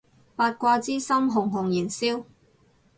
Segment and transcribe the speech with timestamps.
[0.35, 2.23] 八卦之心熊熊燃燒